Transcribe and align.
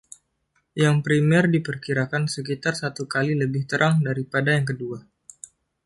Yang 0.83 0.95
primer 1.05 1.43
diperkirakan 1.55 2.23
sekitar 2.33 2.73
satu 2.81 3.03
kali 3.13 3.33
lebih 3.41 3.63
terang 3.69 3.95
daripada 4.07 4.49
yang 4.57 4.65
kedua. 4.71 4.99